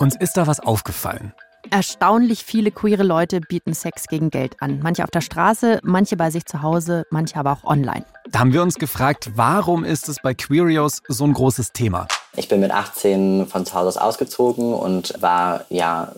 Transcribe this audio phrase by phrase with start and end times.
[0.00, 1.34] Uns ist da was aufgefallen.
[1.70, 4.80] Erstaunlich viele queere Leute bieten Sex gegen Geld an.
[4.82, 8.06] Manche auf der Straße, manche bei sich zu Hause, manche aber auch online.
[8.30, 12.08] Da haben wir uns gefragt, warum ist es bei Queerios so ein großes Thema?
[12.34, 16.12] Ich bin mit 18 von zu Hause aus ausgezogen und war ja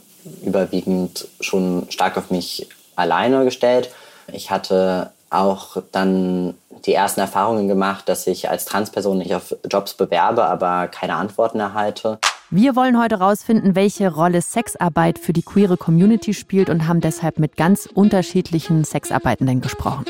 [0.44, 3.90] überwiegend schon stark auf mich alleine gestellt.
[4.28, 6.54] Ich hatte auch dann
[6.86, 11.58] die ersten Erfahrungen gemacht, dass ich als Transperson nicht auf Jobs bewerbe, aber keine Antworten
[11.58, 12.20] erhalte.
[12.54, 17.38] Wir wollen heute herausfinden, welche Rolle Sexarbeit für die queere Community spielt und haben deshalb
[17.38, 20.04] mit ganz unterschiedlichen Sexarbeitenden gesprochen.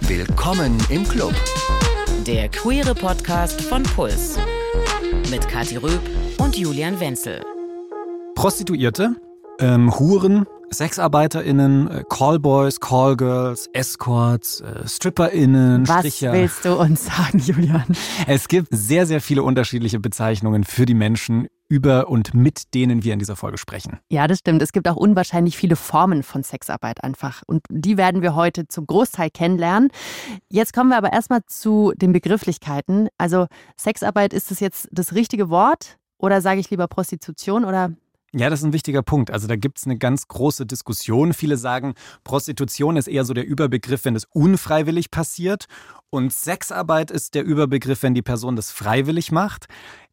[0.00, 1.34] Willkommen im Club.
[2.26, 4.38] Der queere Podcast von Puls.
[5.30, 6.00] Mit Kathi Röb
[6.38, 7.42] und Julian Wenzel.
[8.36, 9.16] Prostituierte,
[9.60, 16.32] ähm, Huren, SexarbeiterInnen, äh, Callboys, Callgirls, Escorts, äh, StripperInnen, Was Stricher.
[16.32, 17.86] willst du uns sagen, Julian?
[18.26, 23.12] Es gibt sehr, sehr viele unterschiedliche Bezeichnungen für die Menschen, über und mit denen wir
[23.12, 23.98] in dieser Folge sprechen.
[24.10, 24.62] Ja, das stimmt.
[24.62, 27.42] Es gibt auch unwahrscheinlich viele Formen von Sexarbeit einfach.
[27.46, 29.90] Und die werden wir heute zum Großteil kennenlernen.
[30.48, 33.08] Jetzt kommen wir aber erstmal zu den Begrifflichkeiten.
[33.18, 35.98] Also Sexarbeit, ist das jetzt das richtige Wort?
[36.18, 37.92] Oder sage ich lieber Prostitution oder
[38.34, 39.30] Ja, das ist ein wichtiger Punkt.
[39.30, 41.32] Also da gibt es eine ganz große Diskussion.
[41.32, 45.64] Viele sagen, Prostitution ist eher so der Überbegriff, wenn es unfreiwillig passiert.
[46.10, 49.66] Und Sexarbeit ist der Überbegriff, wenn die Person das freiwillig macht.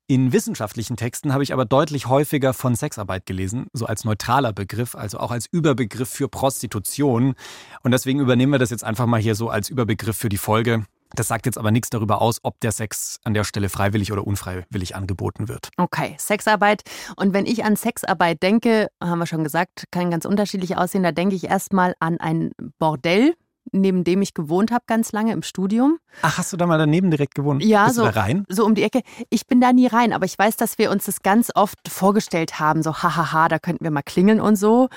[0.08, 4.94] In wissenschaftlichen Texten habe ich aber deutlich häufiger von Sexarbeit gelesen, so als neutraler Begriff,
[4.94, 7.34] also auch als Überbegriff für Prostitution.
[7.82, 10.86] Und deswegen übernehmen wir das jetzt einfach mal hier so als Überbegriff für die Folge.
[11.14, 14.26] Das sagt jetzt aber nichts darüber aus, ob der Sex an der Stelle freiwillig oder
[14.26, 15.70] unfreiwillig angeboten wird.
[15.78, 16.82] Okay, Sexarbeit.
[17.16, 21.04] Und wenn ich an Sexarbeit denke, haben wir schon gesagt, kann ganz unterschiedlich aussehen.
[21.04, 23.36] Da denke ich erstmal an ein Bordell,
[23.72, 25.98] neben dem ich gewohnt habe ganz lange im Studium.
[26.22, 27.64] Ach, hast du da mal daneben direkt gewohnt?
[27.64, 28.46] Ja, Bist so, rein?
[28.50, 29.02] so um die Ecke.
[29.30, 32.60] Ich bin da nie rein, aber ich weiß, dass wir uns das ganz oft vorgestellt
[32.60, 32.84] haben.
[32.84, 34.90] So, hahaha, da könnten wir mal klingeln und so.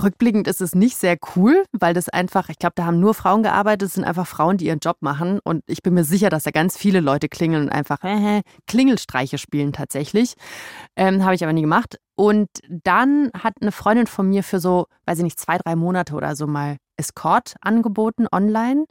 [0.00, 3.42] Rückblickend ist es nicht sehr cool, weil das einfach, ich glaube, da haben nur Frauen
[3.42, 5.40] gearbeitet, es sind einfach Frauen, die ihren Job machen.
[5.42, 9.38] Und ich bin mir sicher, dass da ganz viele Leute klingeln und einfach äh, Klingelstreiche
[9.38, 10.34] spielen tatsächlich.
[10.96, 11.98] Ähm, Habe ich aber nie gemacht.
[12.14, 16.14] Und dann hat eine Freundin von mir für so, weiß ich nicht, zwei, drei Monate
[16.14, 18.84] oder so mal Escort angeboten online.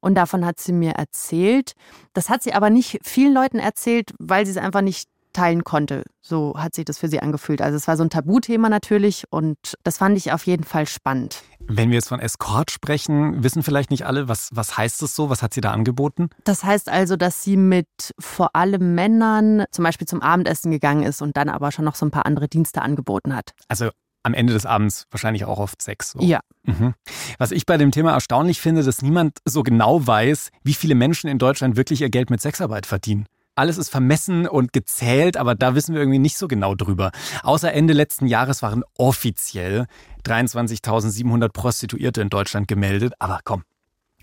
[0.00, 1.72] Und davon hat sie mir erzählt.
[2.14, 6.04] Das hat sie aber nicht vielen Leuten erzählt, weil sie es einfach nicht teilen konnte.
[6.20, 7.60] So hat sich das für sie angefühlt.
[7.60, 11.42] Also es war so ein Tabuthema natürlich und das fand ich auf jeden Fall spannend.
[11.60, 15.30] Wenn wir jetzt von Escort sprechen, wissen vielleicht nicht alle, was, was heißt das so?
[15.30, 16.30] Was hat sie da angeboten?
[16.44, 17.86] Das heißt also, dass sie mit
[18.18, 22.06] vor allem Männern zum Beispiel zum Abendessen gegangen ist und dann aber schon noch so
[22.06, 23.52] ein paar andere Dienste angeboten hat.
[23.68, 23.90] Also
[24.22, 26.12] am Ende des Abends wahrscheinlich auch oft Sex.
[26.12, 26.20] So.
[26.20, 26.40] Ja.
[26.64, 26.94] Mhm.
[27.38, 31.28] Was ich bei dem Thema erstaunlich finde, dass niemand so genau weiß, wie viele Menschen
[31.28, 33.26] in Deutschland wirklich ihr Geld mit Sexarbeit verdienen.
[33.56, 37.10] Alles ist vermessen und gezählt, aber da wissen wir irgendwie nicht so genau drüber.
[37.42, 39.86] Außer Ende letzten Jahres waren offiziell
[40.26, 43.14] 23.700 Prostituierte in Deutschland gemeldet.
[43.18, 43.64] Aber komm,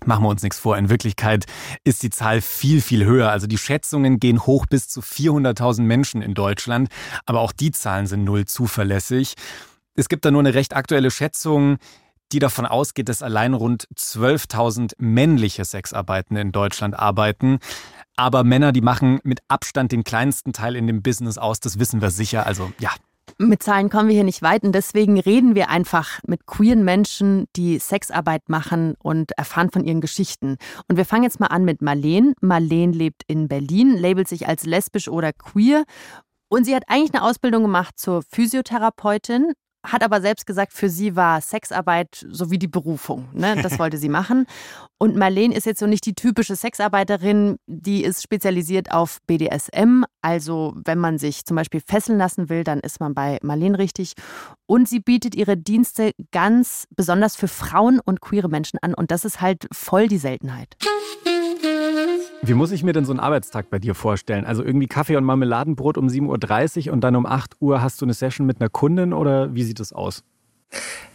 [0.06, 0.76] Machen wir uns nichts vor.
[0.76, 1.46] In Wirklichkeit
[1.82, 3.30] ist die Zahl viel, viel höher.
[3.30, 6.88] Also die Schätzungen gehen hoch bis zu 400.000 Menschen in Deutschland.
[7.24, 9.34] Aber auch die Zahlen sind null zuverlässig.
[9.94, 11.78] Es gibt da nur eine recht aktuelle Schätzung,
[12.32, 17.58] die davon ausgeht, dass allein rund 12.000 männliche Sexarbeitende in Deutschland arbeiten.
[18.16, 22.00] Aber Männer, die machen mit Abstand den kleinsten Teil in dem Business aus, das wissen
[22.00, 22.46] wir sicher.
[22.46, 22.90] Also ja,
[23.38, 27.46] Mit Zahlen kommen wir hier nicht weit und deswegen reden wir einfach mit queeren Menschen,
[27.56, 30.58] die Sexarbeit machen und erfahren von ihren Geschichten.
[30.88, 32.34] Und wir fangen jetzt mal an mit Marleen.
[32.40, 35.84] Marleen lebt in Berlin, labelt sich als lesbisch oder queer
[36.48, 41.14] und sie hat eigentlich eine Ausbildung gemacht zur Physiotherapeutin, hat aber selbst gesagt, für sie
[41.14, 43.28] war Sexarbeit so wie die Berufung.
[43.32, 43.54] Ne?
[43.64, 44.46] Das wollte sie machen.
[44.98, 50.04] Und Marleen ist jetzt so nicht die typische Sexarbeiterin, die ist spezialisiert auf BDSM.
[50.20, 54.14] Also wenn man sich zum Beispiel fesseln lassen will, dann ist man bei Marleen richtig.
[54.66, 58.94] Und sie bietet ihre Dienste ganz besonders für Frauen und queere Menschen an.
[58.94, 60.76] Und das ist halt voll die Seltenheit.
[62.46, 64.44] Wie muss ich mir denn so einen Arbeitstag bei dir vorstellen?
[64.44, 68.04] Also irgendwie Kaffee und Marmeladenbrot um 7.30 Uhr und dann um 8 Uhr hast du
[68.04, 70.24] eine Session mit einer Kundin oder wie sieht das aus?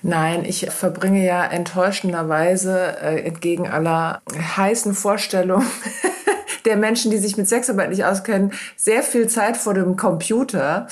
[0.02, 4.22] Nein, ich verbringe ja enttäuschenderweise äh, entgegen aller
[4.58, 5.68] heißen Vorstellungen
[6.66, 10.88] der Menschen, die sich mit Sexarbeit nicht auskennen, sehr viel Zeit vor dem Computer,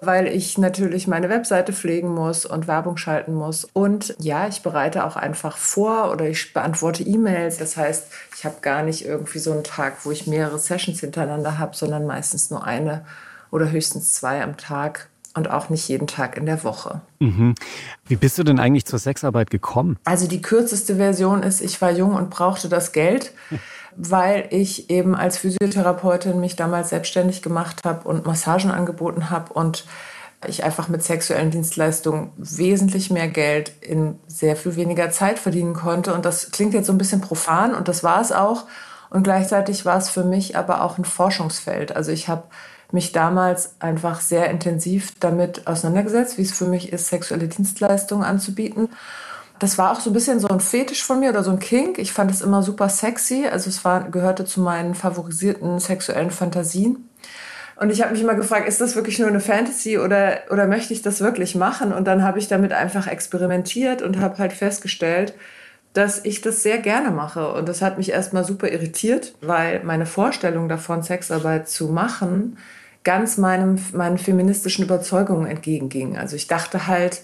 [0.00, 3.66] weil ich natürlich meine Webseite pflegen muss und Werbung schalten muss.
[3.72, 7.58] Und ja, ich bereite auch einfach vor oder ich beantworte E-Mails.
[7.58, 8.06] Das heißt,
[8.36, 12.06] ich habe gar nicht irgendwie so einen Tag, wo ich mehrere Sessions hintereinander habe, sondern
[12.06, 13.04] meistens nur eine
[13.50, 15.08] oder höchstens zwei am Tag.
[15.34, 17.02] und auch nicht jeden Tag in der Woche.
[17.20, 17.54] Mhm.
[18.08, 19.96] Wie bist du denn eigentlich zur Sexarbeit gekommen?
[20.04, 23.32] Also die kürzeste Version ist, ich war jung und brauchte das Geld,
[23.96, 29.84] weil ich eben als Physiotherapeutin mich damals selbstständig gemacht habe und Massagen angeboten habe und
[30.46, 36.14] ich einfach mit sexuellen Dienstleistungen wesentlich mehr Geld in sehr viel weniger Zeit verdienen konnte.
[36.14, 38.64] Und das klingt jetzt so ein bisschen profan und das war es auch.
[39.10, 41.94] Und gleichzeitig war es für mich aber auch ein Forschungsfeld.
[41.94, 42.44] Also ich habe
[42.92, 48.88] mich damals einfach sehr intensiv damit auseinandergesetzt, wie es für mich ist, sexuelle Dienstleistungen anzubieten.
[49.60, 51.98] Das war auch so ein bisschen so ein Fetisch von mir oder so ein Kink.
[51.98, 53.46] Ich fand es immer super sexy.
[53.46, 57.08] Also es war, gehörte zu meinen favorisierten sexuellen Fantasien.
[57.76, 60.92] Und ich habe mich immer gefragt, ist das wirklich nur eine Fantasy oder, oder möchte
[60.92, 61.92] ich das wirklich machen?
[61.92, 65.34] Und dann habe ich damit einfach experimentiert und habe halt festgestellt,
[65.92, 67.52] dass ich das sehr gerne mache.
[67.52, 72.58] Und das hat mich erstmal super irritiert, weil meine Vorstellung davon, Sexarbeit zu machen,
[73.04, 76.16] ganz meinem, meinen feministischen Überzeugungen entgegenging.
[76.16, 77.22] Also ich dachte halt,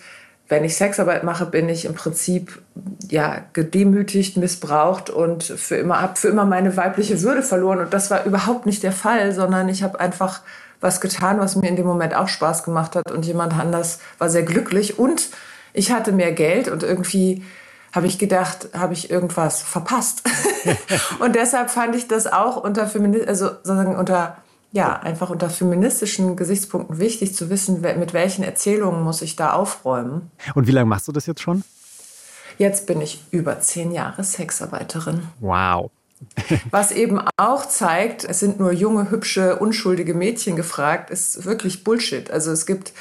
[0.49, 2.63] wenn ich Sexarbeit mache, bin ich im Prinzip
[3.09, 7.81] ja gedemütigt, missbraucht und für immer habe für immer meine weibliche Würde verloren.
[7.81, 10.41] Und das war überhaupt nicht der Fall, sondern ich habe einfach
[10.81, 14.29] was getan, was mir in dem Moment auch Spaß gemacht hat und jemand anders war
[14.29, 15.31] sehr glücklich und
[15.73, 17.45] ich hatte mehr Geld und irgendwie
[17.93, 20.23] habe ich gedacht, habe ich irgendwas verpasst.
[21.19, 24.37] und deshalb fand ich das auch unter Feminist also sozusagen unter
[24.77, 30.31] ja, einfach unter feministischen Gesichtspunkten wichtig zu wissen, mit welchen Erzählungen muss ich da aufräumen.
[30.55, 31.65] Und wie lange machst du das jetzt schon?
[32.59, 35.23] Jetzt bin ich über zehn Jahre Sexarbeiterin.
[35.41, 35.91] Wow.
[36.71, 42.31] Was eben auch zeigt, es sind nur junge, hübsche, unschuldige Mädchen gefragt, ist wirklich Bullshit.
[42.31, 42.93] Also es gibt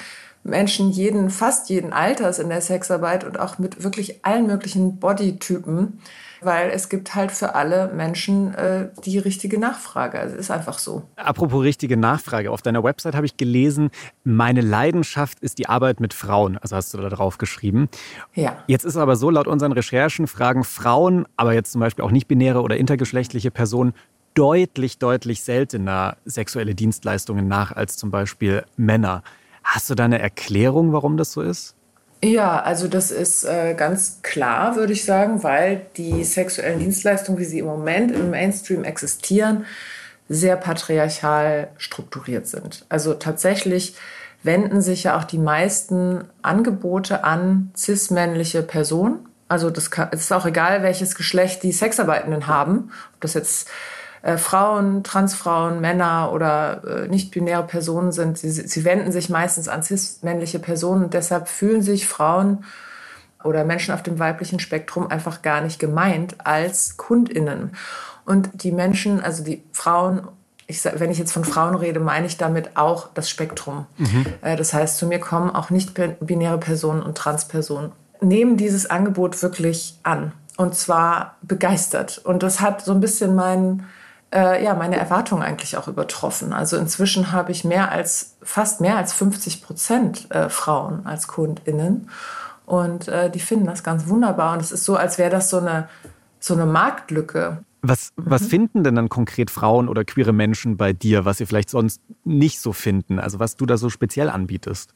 [0.45, 5.99] Menschen jeden, fast jeden Alters in der Sexarbeit und auch mit wirklich allen möglichen Bodytypen
[6.45, 10.19] weil es gibt halt für alle Menschen äh, die richtige Nachfrage.
[10.19, 11.03] Also ist einfach so.
[11.15, 12.51] Apropos richtige Nachfrage.
[12.51, 13.89] Auf deiner Website habe ich gelesen,
[14.23, 16.57] meine Leidenschaft ist die Arbeit mit Frauen.
[16.57, 17.89] Also hast du da drauf geschrieben.
[18.33, 18.57] Ja.
[18.67, 22.61] Jetzt ist aber so, laut unseren Recherchen fragen Frauen, aber jetzt zum Beispiel auch nicht-binäre
[22.61, 23.93] oder intergeschlechtliche Personen
[24.35, 29.23] deutlich, deutlich seltener sexuelle Dienstleistungen nach als zum Beispiel Männer.
[29.63, 31.74] Hast du da eine Erklärung, warum das so ist?
[32.25, 37.45] Ja, also das ist äh, ganz klar, würde ich sagen, weil die sexuellen Dienstleistungen, wie
[37.45, 39.65] sie im Moment im Mainstream existieren,
[40.27, 42.83] sehr patriarchal strukturiert sind.
[42.89, 43.95] Also tatsächlich
[44.41, 49.29] wenden sich ja auch die meisten Angebote an cis-männliche Personen.
[49.47, 53.69] Also das kann, es ist auch egal, welches Geschlecht die Sexarbeitenden haben, ob das jetzt
[54.25, 59.83] äh, Frauen, Transfrauen, Männer oder äh, nicht-binäre Personen sind, sie, sie wenden sich meistens an
[59.83, 62.63] cis-männliche Personen und deshalb fühlen sich Frauen
[63.43, 67.73] oder Menschen auf dem weiblichen Spektrum einfach gar nicht gemeint als KundInnen.
[68.25, 70.27] Und die Menschen, also die Frauen
[70.67, 73.85] ich, wenn ich jetzt von Frauen rede, meine ich damit auch das Spektrum.
[73.99, 74.25] Mhm.
[74.41, 77.91] Äh, das heißt, zu mir kommen auch nicht-binäre Personen und Transpersonen,
[78.21, 80.31] nehmen dieses Angebot wirklich an.
[80.57, 82.17] Und zwar begeistert.
[82.17, 83.85] Und das hat so ein bisschen meinen
[84.33, 86.53] äh, ja, meine Erwartungen eigentlich auch übertroffen.
[86.53, 92.09] Also inzwischen habe ich mehr als, fast mehr als 50 Prozent äh, Frauen als KundInnen.
[92.65, 94.53] Und äh, die finden das ganz wunderbar.
[94.53, 95.87] Und es ist so, als wäre das so eine,
[96.39, 97.63] so eine Marktlücke.
[97.81, 98.47] Was, was mhm.
[98.47, 102.59] finden denn dann konkret Frauen oder queere Menschen bei dir, was sie vielleicht sonst nicht
[102.59, 103.19] so finden?
[103.19, 104.95] Also was du da so speziell anbietest?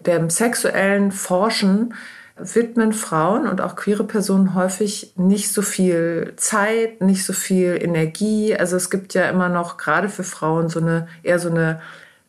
[0.00, 1.94] Dem sexuellen Forschen
[2.38, 8.54] widmen Frauen und auch queere Personen häufig nicht so viel Zeit, nicht so viel Energie.
[8.54, 11.80] Also es gibt ja immer noch gerade für Frauen so eine eher so eine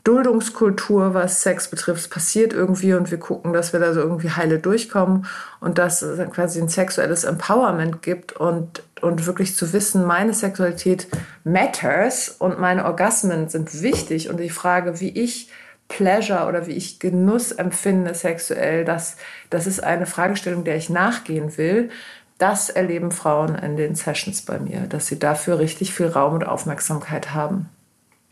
[0.05, 1.99] Duldungskultur, was Sex betrifft.
[1.99, 5.25] Es passiert irgendwie und wir gucken, dass wir da so irgendwie heile durchkommen
[5.59, 11.07] und dass es quasi ein sexuelles Empowerment gibt und, und wirklich zu wissen, meine Sexualität
[11.43, 15.49] matters und meine Orgasmen sind wichtig und die Frage, wie ich
[15.87, 19.17] Pleasure oder wie ich Genuss empfinde sexuell, das,
[19.49, 21.89] das ist eine Fragestellung, der ich nachgehen will.
[22.37, 26.45] Das erleben Frauen in den Sessions bei mir, dass sie dafür richtig viel Raum und
[26.45, 27.69] Aufmerksamkeit haben.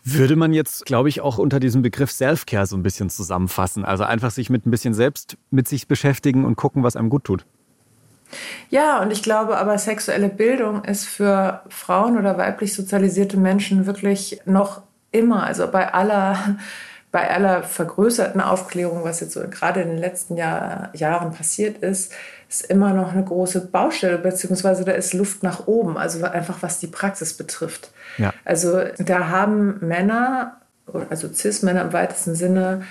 [0.03, 3.83] Würde man jetzt, glaube ich, auch unter diesem Begriff Self-Care so ein bisschen zusammenfassen.
[3.83, 7.23] Also einfach sich mit ein bisschen selbst mit sich beschäftigen und gucken, was einem gut
[7.23, 7.45] tut.
[8.69, 14.39] Ja, und ich glaube aber, sexuelle Bildung ist für Frauen oder weiblich sozialisierte Menschen wirklich
[14.45, 16.57] noch immer, also bei aller
[17.15, 22.11] bei aller vergrößerten Aufklärung, was jetzt so gerade in den letzten Jahr, Jahren passiert ist,
[22.49, 26.81] ist immer noch eine große Baustelle, beziehungsweise da ist Luft nach oben, also einfach was
[26.81, 27.91] die Praxis betrifft.
[28.17, 28.33] Ja.
[28.43, 30.57] Also da haben Männer,
[31.09, 32.81] also Cis-Männer im weitesten Sinne,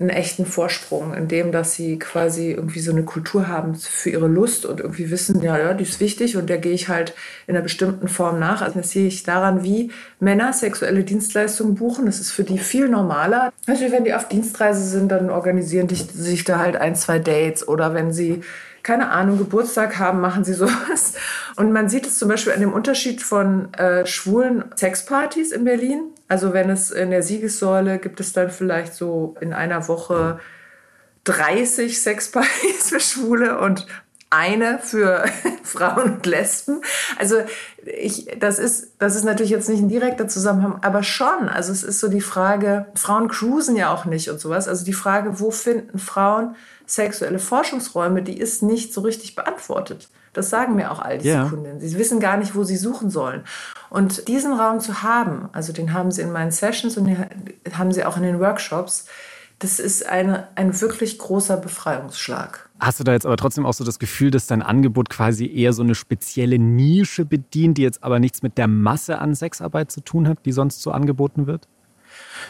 [0.00, 4.26] einen echten Vorsprung, in dem, dass sie quasi irgendwie so eine Kultur haben für ihre
[4.26, 7.14] Lust und irgendwie wissen, ja, ja, die ist wichtig und der gehe ich halt
[7.46, 8.60] in einer bestimmten Form nach.
[8.60, 12.06] Also das sehe ich daran, wie Männer sexuelle Dienstleistungen buchen.
[12.06, 13.52] Das ist für die viel normaler.
[13.68, 17.66] Natürlich, wenn die auf Dienstreise sind, dann organisieren die sich da halt ein, zwei Dates
[17.68, 18.42] oder wenn sie
[18.82, 21.14] keine Ahnung, Geburtstag haben, machen sie sowas.
[21.56, 26.02] Und man sieht es zum Beispiel an dem Unterschied von äh, schwulen Sexpartys in Berlin.
[26.28, 30.40] Also wenn es in der Siegessäule gibt es dann vielleicht so in einer Woche
[31.24, 33.86] 30 Sexpartys für Schwule und
[34.30, 35.24] eine für
[35.62, 36.80] Frauen und Lesben.
[37.18, 37.36] Also
[37.84, 41.48] ich, das ist, das ist natürlich jetzt nicht ein direkter Zusammenhang, aber schon.
[41.48, 44.66] Also es ist so die Frage, Frauen cruisen ja auch nicht und sowas.
[44.66, 50.08] Also die Frage, wo finden Frauen sexuelle Forschungsräume, die ist nicht so richtig beantwortet.
[50.34, 51.48] Das sagen mir auch all die yeah.
[51.48, 51.80] Kundinnen.
[51.80, 53.44] Sie wissen gar nicht, wo sie suchen sollen.
[53.88, 57.26] Und diesen Raum zu haben, also den haben sie in meinen Sessions und den
[57.72, 59.06] haben sie auch in den Workshops,
[59.60, 62.68] das ist eine, ein wirklich großer Befreiungsschlag.
[62.80, 65.72] Hast du da jetzt aber trotzdem auch so das Gefühl, dass dein Angebot quasi eher
[65.72, 70.00] so eine spezielle Nische bedient, die jetzt aber nichts mit der Masse an Sexarbeit zu
[70.00, 71.68] tun hat, die sonst so angeboten wird?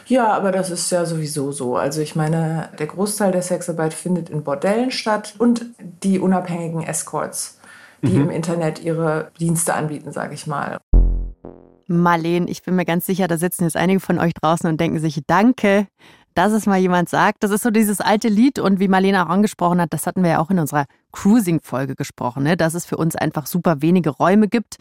[0.07, 1.77] Ja, aber das ist ja sowieso so.
[1.77, 5.67] Also ich meine, der Großteil der Sexarbeit findet in Bordellen statt und
[6.03, 7.59] die unabhängigen Escorts,
[8.05, 8.23] die mhm.
[8.23, 10.79] im Internet ihre Dienste anbieten, sage ich mal.
[11.87, 14.99] Marleen, ich bin mir ganz sicher, da sitzen jetzt einige von euch draußen und denken
[15.01, 15.87] sich, danke,
[16.35, 17.43] dass es mal jemand sagt.
[17.43, 20.31] Das ist so dieses alte Lied und wie Marlene auch angesprochen hat, das hatten wir
[20.31, 22.57] ja auch in unserer Cruising-Folge gesprochen, ne?
[22.57, 24.79] dass es für uns einfach super wenige Räume gibt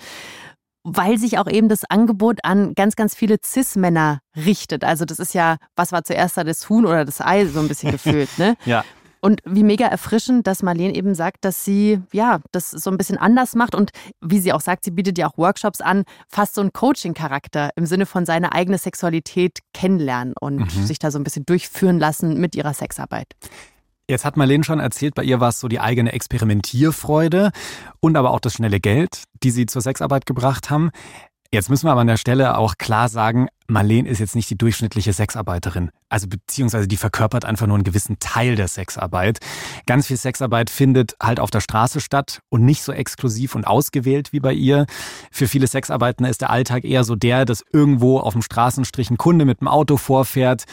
[0.83, 4.83] weil sich auch eben das Angebot an ganz, ganz viele Cis-Männer richtet.
[4.83, 7.67] Also das ist ja, was war zuerst da, das Huhn oder das Ei, so ein
[7.67, 8.55] bisschen gefühlt, ne?
[8.65, 8.83] ja.
[9.23, 13.17] Und wie mega erfrischend, dass Marlene eben sagt, dass sie ja das so ein bisschen
[13.17, 16.61] anders macht und wie sie auch sagt, sie bietet ja auch Workshops an, fast so
[16.61, 20.85] einen Coaching-Charakter im Sinne von seine eigene Sexualität kennenlernen und mhm.
[20.85, 23.27] sich da so ein bisschen durchführen lassen mit ihrer Sexarbeit.
[24.09, 27.51] Jetzt hat Marlene schon erzählt, bei ihr war es so die eigene Experimentierfreude
[28.01, 30.91] und aber auch das schnelle Geld, die sie zur Sexarbeit gebracht haben.
[31.53, 34.57] Jetzt müssen wir aber an der Stelle auch klar sagen, Marlene ist jetzt nicht die
[34.57, 35.91] durchschnittliche Sexarbeiterin.
[36.10, 39.38] Also beziehungsweise die verkörpert einfach nur einen gewissen Teil der Sexarbeit.
[39.86, 44.33] Ganz viel Sexarbeit findet halt auf der Straße statt und nicht so exklusiv und ausgewählt
[44.33, 44.88] wie bei ihr.
[45.29, 49.17] Für viele Sexarbeitende ist der Alltag eher so der, dass irgendwo auf dem Straßenstrich ein
[49.17, 50.63] Kunde mit dem Auto vorfährt,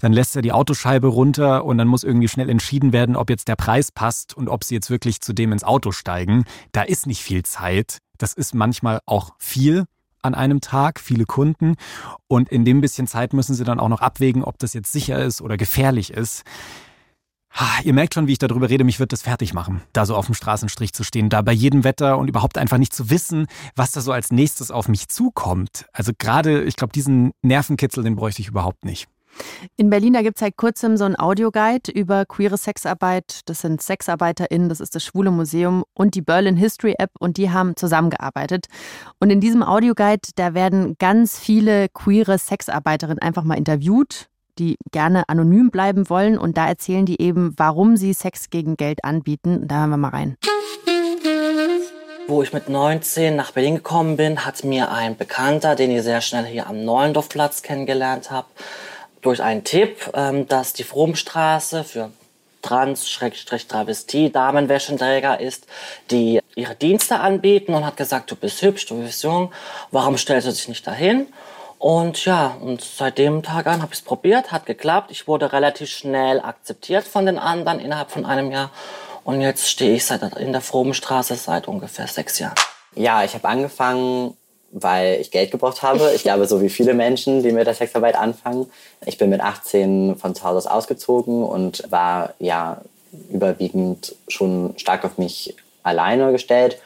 [0.00, 3.46] dann lässt er die Autoscheibe runter und dann muss irgendwie schnell entschieden werden, ob jetzt
[3.46, 6.44] der Preis passt und ob sie jetzt wirklich zu dem ins Auto steigen.
[6.72, 7.98] Da ist nicht viel Zeit.
[8.16, 9.84] Das ist manchmal auch viel
[10.22, 11.76] an einem Tag, viele Kunden.
[12.28, 15.22] Und in dem bisschen Zeit müssen sie dann auch noch abwägen, ob das jetzt sicher
[15.22, 16.44] ist oder gefährlich ist.
[17.82, 20.26] Ihr merkt schon, wie ich darüber rede, mich wird das fertig machen, da so auf
[20.26, 23.90] dem Straßenstrich zu stehen, da bei jedem Wetter und überhaupt einfach nicht zu wissen, was
[23.90, 25.86] da so als nächstes auf mich zukommt.
[25.92, 29.08] Also gerade, ich glaube, diesen Nervenkitzel, den bräuchte ich überhaupt nicht.
[29.76, 33.40] In Berlin, da gibt es seit kurzem so ein Audioguide über queere Sexarbeit.
[33.46, 37.50] Das sind SexarbeiterInnen, das ist das Schwule Museum und die Berlin History App und die
[37.50, 38.66] haben zusammengearbeitet.
[39.18, 45.28] Und in diesem Audioguide, da werden ganz viele queere Sexarbeiterinnen einfach mal interviewt, die gerne
[45.28, 46.38] anonym bleiben wollen.
[46.38, 49.66] Und da erzählen die eben, warum sie Sex gegen Geld anbieten.
[49.66, 50.36] Da hören wir mal rein.
[52.28, 56.20] Wo ich mit 19 nach Berlin gekommen bin, hat mir ein Bekannter, den ich sehr
[56.20, 58.46] schnell hier am Neuendorfplatz kennengelernt habe,
[59.22, 62.10] durch einen Tipp, ähm, dass die Fromstraße für
[62.62, 65.66] Trans-Travestie Damenwäschenträger ist,
[66.10, 69.52] die ihre Dienste anbieten und hat gesagt, du bist hübsch, du bist jung,
[69.90, 71.26] warum stellst du dich nicht dahin?
[71.78, 75.10] Und ja, und seit dem Tag an habe ich es probiert, hat geklappt.
[75.10, 78.70] Ich wurde relativ schnell akzeptiert von den anderen innerhalb von einem Jahr.
[79.24, 82.54] Und jetzt stehe ich seit, in der Frobenstraße seit ungefähr sechs Jahren.
[82.94, 84.36] Ja, ich habe angefangen
[84.72, 86.12] weil ich Geld gebraucht habe.
[86.14, 88.70] Ich glaube, so wie viele Menschen, die mit der Sexarbeit anfangen.
[89.04, 92.80] Ich bin mit 18 von zu Hause ausgezogen und war ja
[93.30, 96.78] überwiegend schon stark auf mich alleine gestellt.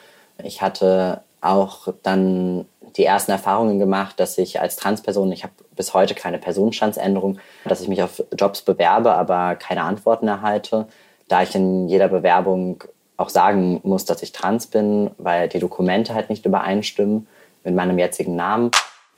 [0.43, 2.65] Ich hatte auch dann
[2.97, 7.81] die ersten Erfahrungen gemacht, dass ich als Transperson, ich habe bis heute keine Personenstandsänderung, dass
[7.81, 10.87] ich mich auf Jobs bewerbe, aber keine Antworten erhalte,
[11.29, 12.85] da ich in jeder Bewerbung
[13.17, 17.27] auch sagen muss, dass ich trans bin, weil die Dokumente halt nicht übereinstimmen
[17.65, 18.71] mit meinem jetzigen Namen.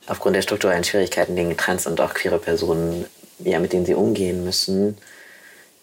[0.07, 3.05] Aufgrund der strukturellen Schwierigkeiten gegen trans- und auch queere Personen,
[3.39, 4.97] ja, mit denen sie umgehen müssen,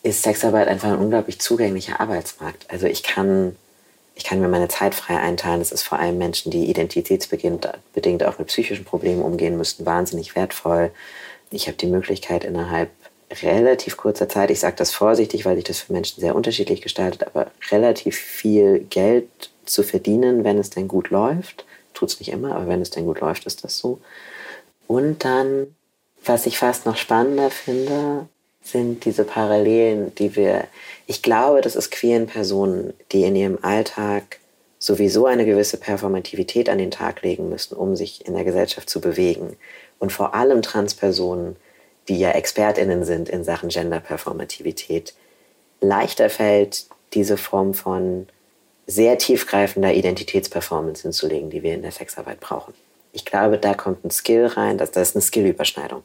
[0.03, 2.67] ist Sexarbeit einfach ein unglaublich zugänglicher Arbeitsmarkt.
[2.69, 3.57] Also ich kann,
[4.15, 5.61] ich kann mir meine Zeit frei einteilen.
[5.61, 10.91] Es ist vor allem Menschen, die identitätsbedingt auch mit psychischen Problemen umgehen müssten, wahnsinnig wertvoll.
[11.51, 12.91] Ich habe die Möglichkeit innerhalb
[13.43, 17.27] relativ kurzer Zeit, ich sage das vorsichtig, weil sich das für Menschen sehr unterschiedlich gestaltet,
[17.27, 19.29] aber relativ viel Geld
[19.65, 23.07] zu verdienen, wenn es denn gut läuft tut es nicht immer, aber wenn es denn
[23.07, 24.01] gut läuft, ist das so.
[24.87, 25.75] Und dann,
[26.25, 28.29] was ich fast noch spannender finde,
[28.63, 30.65] sind diese Parallelen, die wir,
[31.07, 34.41] ich glaube, dass es queeren Personen, die in ihrem Alltag
[34.79, 39.01] sowieso eine gewisse Performativität an den Tag legen müssen, um sich in der Gesellschaft zu
[39.01, 39.57] bewegen.
[39.99, 41.57] Und vor allem Transpersonen,
[42.09, 45.15] die ja Expertinnen sind in Sachen Genderperformativität,
[45.81, 48.27] leichter fällt, diese Form von
[48.87, 52.75] sehr tiefgreifender Identitätsperformance hinzulegen, die wir in der Sexarbeit brauchen.
[53.13, 56.03] Ich glaube, da kommt ein Skill rein, das, das ist eine Skillüberschneidung.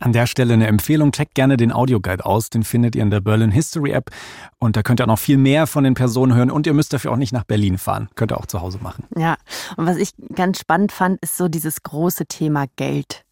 [0.00, 3.20] An der Stelle eine Empfehlung, checkt gerne den Audioguide aus, den findet ihr in der
[3.20, 4.10] Berlin History App
[4.58, 6.94] und da könnt ihr auch noch viel mehr von den Personen hören und ihr müsst
[6.94, 9.04] dafür auch nicht nach Berlin fahren, könnt ihr auch zu Hause machen.
[9.16, 9.36] Ja,
[9.76, 13.24] und was ich ganz spannend fand, ist so dieses große Thema Geld.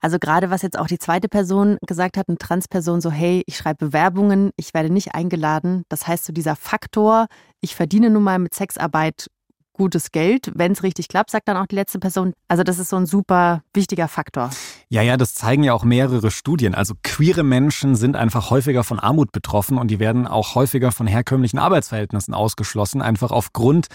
[0.00, 3.56] Also gerade was jetzt auch die zweite Person gesagt hat, eine Transperson, so hey, ich
[3.56, 5.84] schreibe Bewerbungen, ich werde nicht eingeladen.
[5.88, 7.26] Das heißt so dieser Faktor,
[7.60, 9.26] ich verdiene nun mal mit Sexarbeit
[9.74, 12.32] gutes Geld, wenn es richtig klappt, sagt dann auch die letzte Person.
[12.48, 14.50] Also das ist so ein super wichtiger Faktor.
[14.88, 16.74] Ja, ja, das zeigen ja auch mehrere Studien.
[16.74, 21.06] Also queere Menschen sind einfach häufiger von Armut betroffen und die werden auch häufiger von
[21.06, 23.88] herkömmlichen Arbeitsverhältnissen ausgeschlossen, einfach aufgrund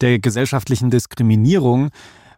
[0.00, 1.90] der gesellschaftlichen Diskriminierung.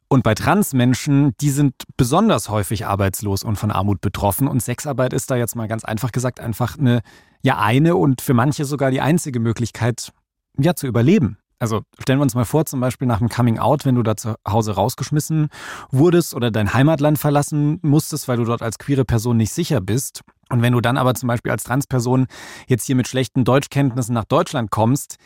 [0.09, 4.47] Und bei Transmenschen, die sind besonders häufig arbeitslos und von Armut betroffen.
[4.47, 7.03] Und Sexarbeit ist da jetzt mal ganz einfach gesagt einfach eine,
[7.43, 10.13] ja, eine und für manche sogar die einzige Möglichkeit,
[10.59, 11.39] ja, zu überleben.
[11.59, 14.17] Also stellen wir uns mal vor, zum Beispiel nach dem Coming Out, wenn du da
[14.17, 15.49] zu Hause rausgeschmissen
[15.91, 20.21] wurdest oder dein Heimatland verlassen musstest, weil du dort als queere Person nicht sicher bist.
[20.51, 22.27] Und wenn du dann aber zum Beispiel als Transperson
[22.69, 25.17] jetzt hier mit schlechten Deutschkenntnissen nach Deutschland kommst,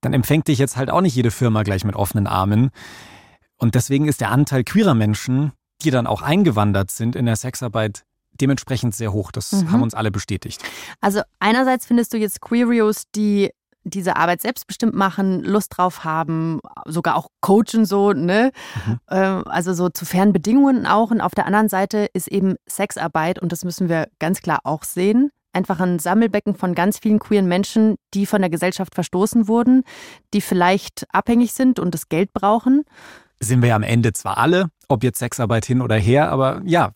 [0.00, 2.70] dann empfängt dich jetzt halt auch nicht jede Firma gleich mit offenen Armen.
[3.58, 8.04] Und deswegen ist der Anteil queerer Menschen, die dann auch eingewandert sind in der Sexarbeit,
[8.40, 9.32] dementsprechend sehr hoch.
[9.32, 9.72] Das mhm.
[9.72, 10.62] haben uns alle bestätigt.
[11.00, 13.50] Also einerseits findest du jetzt Queerios, die
[13.84, 18.50] diese Arbeit selbstbestimmt machen, Lust drauf haben, sogar auch coachen so, ne?
[18.86, 18.98] Mhm.
[19.10, 21.10] Ähm, also so zu fairen Bedingungen auch.
[21.10, 24.84] Und auf der anderen Seite ist eben Sexarbeit, und das müssen wir ganz klar auch
[24.84, 29.84] sehen, einfach ein Sammelbecken von ganz vielen queeren Menschen, die von der Gesellschaft verstoßen wurden,
[30.34, 32.84] die vielleicht abhängig sind und das Geld brauchen
[33.40, 36.92] sind wir am Ende zwar alle, ob jetzt Sexarbeit hin oder her, aber ja,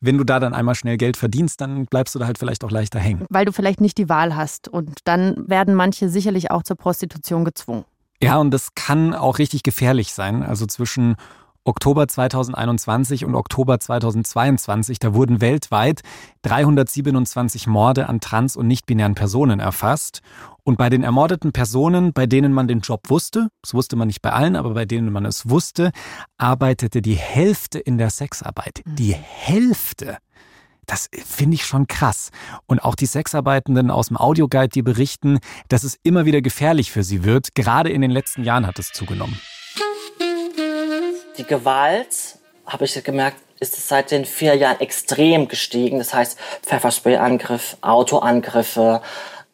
[0.00, 2.70] wenn du da dann einmal schnell Geld verdienst, dann bleibst du da halt vielleicht auch
[2.70, 3.26] leichter hängen.
[3.30, 7.44] Weil du vielleicht nicht die Wahl hast und dann werden manche sicherlich auch zur Prostitution
[7.44, 7.84] gezwungen.
[8.22, 10.42] Ja, und das kann auch richtig gefährlich sein.
[10.44, 11.16] Also zwischen
[11.64, 16.00] Oktober 2021 und Oktober 2022, da wurden weltweit
[16.42, 20.22] 327 Morde an trans- und nicht-binären Personen erfasst.
[20.64, 24.22] Und bei den ermordeten Personen, bei denen man den Job wusste, das wusste man nicht
[24.22, 25.92] bei allen, aber bei denen man es wusste,
[26.36, 28.82] arbeitete die Hälfte in der Sexarbeit.
[28.84, 28.96] Mhm.
[28.96, 30.18] Die Hälfte!
[30.86, 32.30] Das finde ich schon krass.
[32.66, 37.04] Und auch die Sexarbeitenden aus dem Audioguide, die berichten, dass es immer wieder gefährlich für
[37.04, 37.54] sie wird.
[37.54, 39.38] Gerade in den letzten Jahren hat es zugenommen.
[41.38, 45.98] Die Gewalt, habe ich gemerkt, ist seit den vier Jahren extrem gestiegen.
[45.98, 49.00] Das heißt, Pfefferspray-Angriff, Autoangriffe,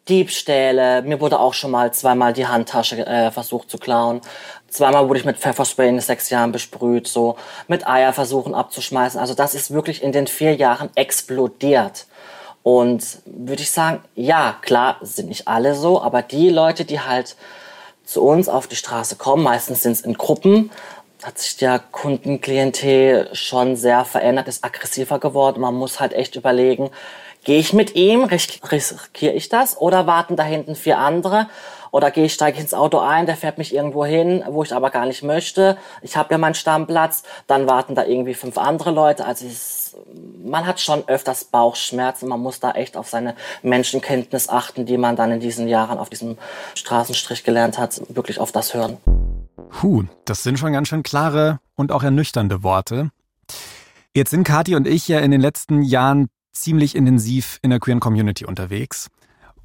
[0.09, 1.03] Diebstähle.
[1.03, 4.21] Mir wurde auch schon mal zweimal die Handtasche äh, versucht zu klauen.
[4.67, 7.37] Zweimal wurde ich mit Pfefferspray in sechs Jahren besprüht, so
[7.67, 9.19] mit Eier versuchen abzuschmeißen.
[9.19, 12.07] Also das ist wirklich in den vier Jahren explodiert.
[12.63, 17.37] Und würde ich sagen, ja, klar, sind nicht alle so, aber die Leute, die halt
[18.03, 20.71] zu uns auf die Straße kommen, meistens sind es in Gruppen,
[21.23, 25.61] hat sich der Kundenklientel schon sehr verändert, ist aggressiver geworden.
[25.61, 26.89] Man muss halt echt überlegen,
[27.43, 31.47] gehe ich mit ihm, riskiere ich das oder warten da hinten vier andere?
[31.91, 34.91] Oder gehe ich, steige ins Auto ein, der fährt mich irgendwo hin, wo ich aber
[34.91, 35.75] gar nicht möchte.
[36.03, 39.25] Ich habe ja meinen Stammplatz, dann warten da irgendwie fünf andere Leute.
[39.25, 39.97] Also es,
[40.43, 42.29] man hat schon öfters Bauchschmerzen.
[42.29, 46.09] Man muss da echt auf seine Menschenkenntnis achten, die man dann in diesen Jahren auf
[46.11, 46.37] diesem
[46.75, 48.97] Straßenstrich gelernt hat, wirklich auf das hören.
[49.69, 53.11] Puh, das sind schon ganz schön klare und auch ernüchternde Worte.
[54.15, 57.99] Jetzt sind Kathi und ich ja in den letzten Jahren ziemlich intensiv in der queeren
[57.99, 59.07] Community unterwegs.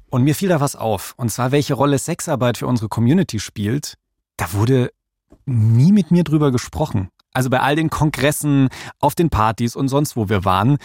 [0.09, 1.13] Und mir fiel da was auf.
[1.17, 3.95] Und zwar, welche Rolle Sexarbeit für unsere Community spielt.
[4.37, 4.91] Da wurde
[5.45, 7.09] nie mit mir drüber gesprochen.
[7.33, 10.77] Also bei all den Kongressen, auf den Partys und sonst wo wir waren,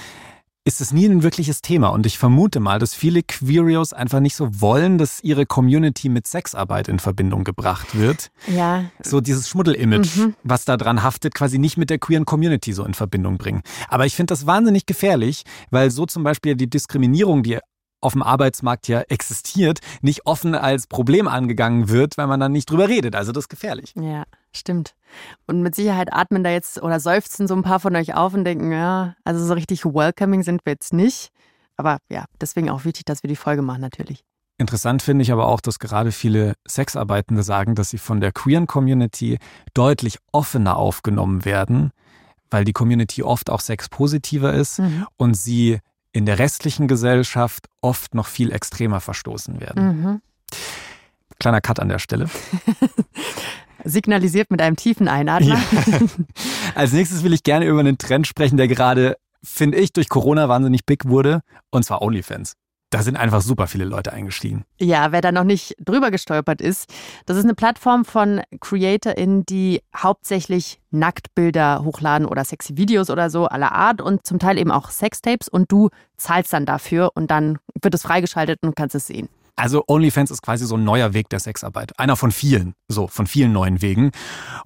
[0.71, 1.89] ist es nie ein wirkliches Thema.
[1.89, 6.29] Und ich vermute mal, dass viele Queerios einfach nicht so wollen, dass ihre Community mit
[6.29, 8.31] Sexarbeit in Verbindung gebracht wird.
[8.47, 8.85] Ja.
[9.03, 10.35] So dieses Schmuddelimage, mhm.
[10.45, 13.63] was da dran haftet, quasi nicht mit der queeren Community so in Verbindung bringen.
[13.89, 17.59] Aber ich finde das wahnsinnig gefährlich, weil so zum Beispiel die Diskriminierung, die
[18.01, 22.71] auf dem Arbeitsmarkt ja existiert, nicht offen als Problem angegangen wird, weil man dann nicht
[22.71, 23.17] drüber redet.
[23.17, 23.93] Also das ist gefährlich.
[24.01, 24.95] Ja, stimmt.
[25.47, 28.45] Und mit Sicherheit atmen da jetzt oder seufzen so ein paar von euch auf und
[28.45, 31.31] denken, ja, also so richtig welcoming sind wir jetzt nicht.
[31.77, 34.23] Aber ja, deswegen auch wichtig, dass wir die Folge machen, natürlich.
[34.59, 38.67] Interessant finde ich aber auch, dass gerade viele Sexarbeitende sagen, dass sie von der queeren
[38.67, 39.39] Community
[39.73, 41.93] deutlich offener aufgenommen werden,
[42.51, 45.07] weil die Community oft auch sexpositiver ist mhm.
[45.17, 45.79] und sie
[46.13, 49.87] in der restlichen Gesellschaft oft noch viel extremer verstoßen werden.
[49.87, 50.23] Mhm.
[51.39, 52.29] Kleiner Cut an der Stelle.
[53.85, 55.51] Signalisiert mit einem tiefen Einatmen.
[55.51, 55.99] Ja.
[56.75, 60.49] Als nächstes will ich gerne über einen Trend sprechen, der gerade, finde ich, durch Corona
[60.49, 61.41] wahnsinnig big wurde,
[61.71, 62.55] und zwar OnlyFans.
[62.93, 64.65] Da sind einfach super viele Leute eingestiegen.
[64.81, 66.93] Ja, wer da noch nicht drüber gestolpert ist,
[67.25, 73.47] das ist eine Plattform von CreatorInnen, die hauptsächlich Nacktbilder hochladen oder sexy Videos oder so
[73.47, 77.59] aller Art und zum Teil eben auch Sextapes und du zahlst dann dafür und dann
[77.81, 79.29] wird es freigeschaltet und du kannst es sehen.
[79.61, 81.99] Also OnlyFans ist quasi so ein neuer Weg der Sexarbeit.
[81.99, 84.11] Einer von vielen, so von vielen neuen Wegen.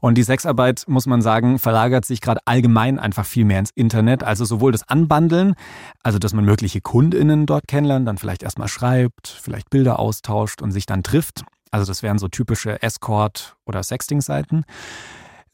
[0.01, 4.23] Und die Sexarbeit, muss man sagen, verlagert sich gerade allgemein einfach viel mehr ins Internet.
[4.23, 5.57] Also sowohl das Anbandeln,
[6.05, 10.71] also dass man mögliche KundInnen dort kennenlernt, dann vielleicht erstmal schreibt, vielleicht Bilder austauscht und
[10.71, 11.43] sich dann trifft.
[11.73, 14.65] Also das wären so typische Escort- oder Sexting-Seiten.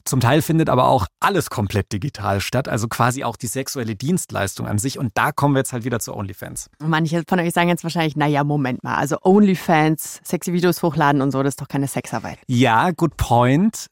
[0.05, 4.67] Zum Teil findet aber auch alles komplett digital statt, also quasi auch die sexuelle Dienstleistung
[4.67, 4.97] an sich.
[4.97, 6.69] Und da kommen wir jetzt halt wieder zu OnlyFans.
[6.79, 11.31] Manche von euch sagen jetzt wahrscheinlich, naja, Moment mal, also OnlyFans, sexy Videos hochladen und
[11.31, 12.39] so, das ist doch keine Sexarbeit.
[12.47, 13.87] Ja, good point.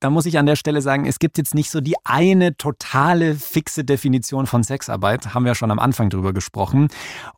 [0.00, 3.36] Da muss ich an der Stelle sagen, es gibt jetzt nicht so die eine totale
[3.36, 6.88] fixe Definition von Sexarbeit, haben wir ja schon am Anfang drüber gesprochen.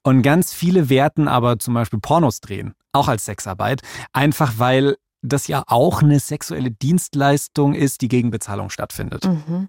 [0.02, 5.48] Und ganz viele werten aber zum Beispiel Pornos drehen, auch als Sexarbeit, einfach weil das
[5.48, 9.24] ja auch eine sexuelle Dienstleistung ist, die gegen Bezahlung stattfindet.
[9.24, 9.68] Mhm.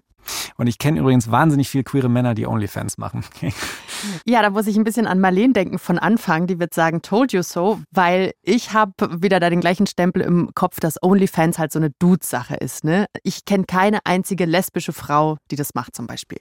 [0.56, 3.24] Und ich kenne übrigens wahnsinnig viele queere Männer, die OnlyFans machen.
[4.26, 6.46] ja, da muss ich ein bisschen an Marlene denken von Anfang.
[6.46, 10.50] Die wird sagen, told you so, weil ich habe wieder da den gleichen Stempel im
[10.54, 12.84] Kopf, dass OnlyFans halt so eine Dudes-Sache ist.
[12.84, 13.06] Ne?
[13.22, 16.38] Ich kenne keine einzige lesbische Frau, die das macht zum Beispiel.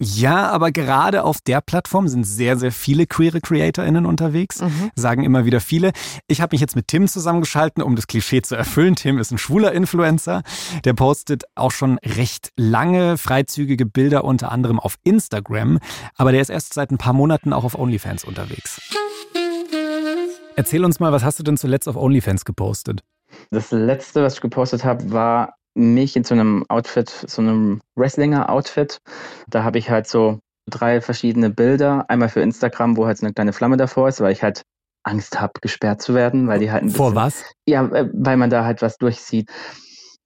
[0.00, 4.90] Ja, aber gerade auf der Plattform sind sehr, sehr viele queere CreatorInnen unterwegs, mhm.
[4.94, 5.90] sagen immer wieder viele.
[6.28, 8.94] Ich habe mich jetzt mit Tim zusammengeschalten, um das Klischee zu erfüllen.
[8.94, 10.42] Tim ist ein schwuler Influencer.
[10.84, 15.80] Der postet auch schon recht lange freizügige Bilder, unter anderem auf Instagram.
[16.14, 18.80] Aber der ist erst seit ein paar Monaten auch auf OnlyFans unterwegs.
[20.54, 23.02] Erzähl uns mal, was hast du denn zuletzt auf OnlyFans gepostet?
[23.50, 28.98] Das letzte, was ich gepostet habe, war mich in so einem Outfit, so einem Wrestlinger-Outfit.
[29.48, 32.04] Da habe ich halt so drei verschiedene Bilder.
[32.08, 34.62] Einmal für Instagram, wo halt so eine kleine Flamme davor ist, weil ich halt
[35.04, 37.44] Angst habe, gesperrt zu werden, weil die halt ein bisschen, Vor was?
[37.66, 39.50] Ja, äh, weil man da halt was durchsieht.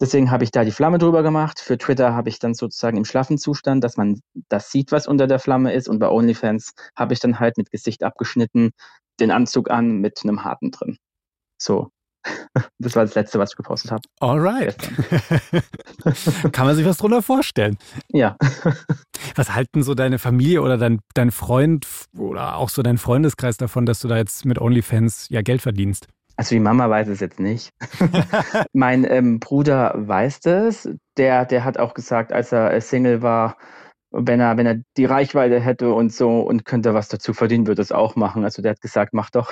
[0.00, 1.60] Deswegen habe ich da die Flamme drüber gemacht.
[1.60, 5.28] Für Twitter habe ich dann sozusagen im schlaffen Zustand, dass man das sieht, was unter
[5.28, 5.88] der Flamme ist.
[5.88, 8.72] Und bei OnlyFans habe ich dann halt mit Gesicht abgeschnitten
[9.20, 10.96] den Anzug an mit einem harten drin.
[11.56, 11.90] So.
[12.78, 14.02] Das war das Letzte, was ich gepostet habe.
[14.20, 14.76] Alright.
[16.52, 17.78] Kann man sich was drunter vorstellen?
[18.08, 18.36] Ja.
[19.36, 21.86] Was halten so deine Familie oder dein, dein Freund
[22.18, 26.08] oder auch so dein Freundeskreis davon, dass du da jetzt mit OnlyFans ja Geld verdienst?
[26.36, 27.70] Also die Mama weiß es jetzt nicht.
[28.72, 30.88] mein ähm, Bruder weiß das.
[31.16, 33.56] Der, der hat auch gesagt, als er Single war,
[34.10, 37.82] wenn er, wenn er die Reichweite hätte und so und könnte was dazu verdienen, würde
[37.82, 38.44] es auch machen.
[38.44, 39.50] Also der hat gesagt, mach doch.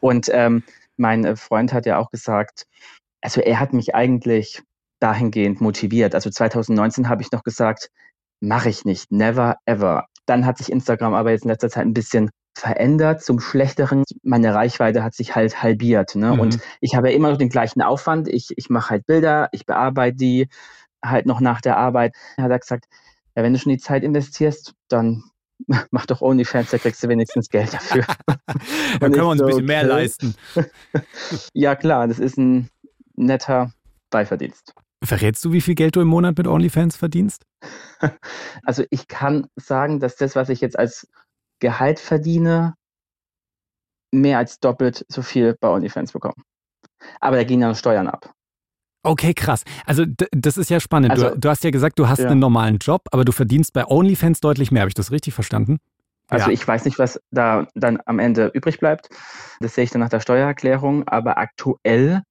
[0.00, 0.62] und ähm,
[1.02, 2.64] mein äh, Freund hat ja auch gesagt,
[3.20, 4.62] also er hat mich eigentlich
[5.00, 6.14] dahingehend motiviert.
[6.14, 7.90] Also 2019 habe ich noch gesagt,
[8.40, 10.06] mache ich nicht, never ever.
[10.26, 14.04] Dann hat sich Instagram aber jetzt in letzter Zeit ein bisschen verändert zum Schlechteren.
[14.22, 16.14] Meine Reichweite hat sich halt halbiert.
[16.14, 16.32] Ne?
[16.32, 16.40] Mhm.
[16.40, 18.28] Und ich habe ja immer noch den gleichen Aufwand.
[18.28, 20.48] Ich, ich mache halt Bilder, ich bearbeite die
[21.04, 22.14] halt noch nach der Arbeit.
[22.36, 22.86] Er hat gesagt,
[23.34, 25.24] ja, wenn du schon die Zeit investierst, dann
[25.90, 28.04] mach doch OnlyFans, da kriegst du wenigstens Geld dafür.
[28.26, 28.34] da
[29.00, 30.34] können wir uns so, ein bisschen mehr leisten.
[31.52, 32.68] ja, klar, das ist ein
[33.16, 33.72] netter
[34.10, 34.74] Beiverdienst.
[35.04, 37.44] Verrätst du, wie viel Geld du im Monat mit OnlyFans verdienst?
[38.64, 41.08] Also ich kann sagen, dass das, was ich jetzt als
[41.60, 42.74] Gehalt verdiene,
[44.12, 46.34] mehr als doppelt so viel bei OnlyFans bekomme.
[47.20, 48.32] Aber da gehen dann Steuern ab.
[49.02, 49.64] Okay, krass.
[49.84, 51.10] Also das ist ja spannend.
[51.10, 52.28] Also, du, du, hast ja gesagt, du hast ja.
[52.28, 54.82] einen normalen Job, aber du verdienst bei OnlyFans deutlich mehr.
[54.82, 55.78] Habe ich das richtig verstanden?
[56.28, 56.52] Also ja.
[56.52, 59.08] ich weiß nicht, was da dann am Ende übrig bleibt.
[59.60, 61.06] Das sehe ich dann nach der Steuererklärung.
[61.08, 62.22] Aber aktuell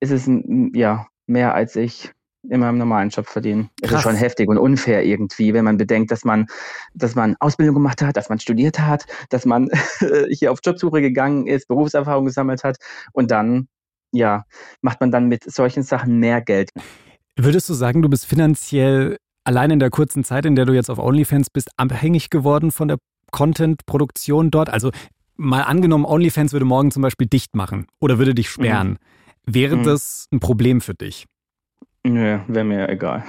[0.00, 0.30] ist es
[0.72, 2.12] ja mehr, als ich
[2.48, 3.68] in meinem normalen Job verdiene.
[3.80, 6.46] Das ist schon heftig und unfair irgendwie, wenn man bedenkt, dass man,
[6.94, 9.68] dass man Ausbildung gemacht hat, dass man studiert hat, dass man
[10.30, 12.76] hier auf Jobsuche gegangen ist, Berufserfahrung gesammelt hat
[13.12, 13.68] und dann
[14.12, 14.44] ja,
[14.82, 16.70] macht man dann mit solchen Sachen mehr Geld.
[17.36, 20.90] Würdest du sagen, du bist finanziell allein in der kurzen Zeit, in der du jetzt
[20.90, 22.98] auf OnlyFans bist, abhängig geworden von der
[23.30, 24.70] Content-Produktion dort?
[24.70, 24.90] Also
[25.36, 28.98] mal angenommen, OnlyFans würde morgen zum Beispiel dicht machen oder würde dich sperren.
[29.46, 29.54] Mhm.
[29.54, 29.84] Wäre mhm.
[29.84, 31.26] das ein Problem für dich?
[32.04, 33.24] Nö, wäre mir egal.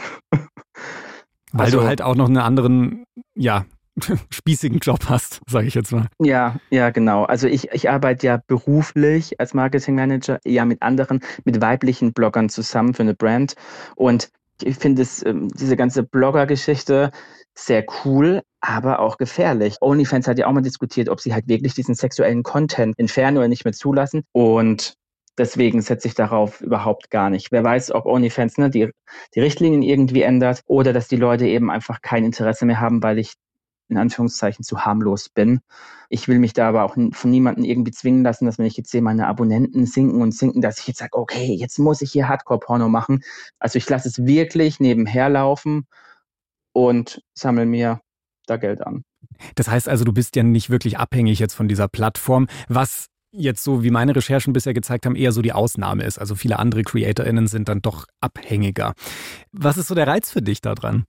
[1.51, 3.03] Weil also, du halt auch noch einen anderen,
[3.35, 3.65] ja,
[4.29, 6.07] spießigen Job hast, sage ich jetzt mal.
[6.19, 7.23] Ja, ja, genau.
[7.23, 12.93] Also ich, ich arbeite ja beruflich als Marketingmanager ja mit anderen, mit weiblichen Bloggern zusammen
[12.93, 13.55] für eine Brand.
[13.95, 14.29] Und
[14.63, 17.11] ich finde ähm, diese ganze Blogger-Geschichte
[17.55, 19.77] sehr cool, aber auch gefährlich.
[19.81, 23.47] OnlyFans hat ja auch mal diskutiert, ob sie halt wirklich diesen sexuellen Content entfernen oder
[23.47, 24.23] nicht mehr zulassen.
[24.31, 24.95] Und
[25.37, 27.51] deswegen setze ich darauf überhaupt gar nicht.
[27.51, 28.91] Wer weiß, ob OnlyFans ne, die,
[29.35, 33.19] die Richtlinien irgendwie ändert oder dass die Leute eben einfach kein Interesse mehr haben, weil
[33.19, 33.33] ich
[33.89, 35.59] in Anführungszeichen zu harmlos bin.
[36.09, 38.91] Ich will mich da aber auch von niemandem irgendwie zwingen lassen, dass wenn ich jetzt
[38.91, 42.27] sehe, meine Abonnenten sinken und sinken, dass ich jetzt sage, okay, jetzt muss ich hier
[42.27, 43.23] Hardcore-Porno machen.
[43.59, 45.87] Also ich lasse es wirklich nebenher laufen
[46.71, 48.01] und sammle mir
[48.45, 49.03] da Geld an.
[49.55, 53.63] Das heißt also, du bist ja nicht wirklich abhängig jetzt von dieser Plattform, was jetzt
[53.63, 56.17] so wie meine Recherchen bisher gezeigt haben, eher so die Ausnahme ist.
[56.17, 58.93] Also viele andere CreatorInnen sind dann doch abhängiger.
[59.51, 61.05] Was ist so der Reiz für dich daran?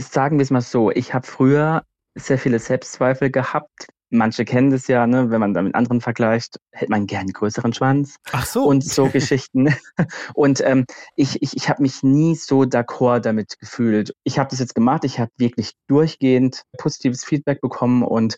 [0.00, 1.84] Sagen wir es mal so, ich habe früher
[2.14, 3.88] sehr viele Selbstzweifel gehabt.
[4.12, 5.30] Manche kennen das ja, ne?
[5.30, 8.16] wenn man da mit anderen vergleicht, hätte man gern einen größeren Schwanz.
[8.32, 8.64] Ach so.
[8.64, 9.72] Und so Geschichten.
[10.34, 10.84] Und ähm,
[11.14, 14.12] ich, ich, ich habe mich nie so d'accord damit gefühlt.
[14.24, 18.36] Ich habe das jetzt gemacht, ich habe wirklich durchgehend positives Feedback bekommen und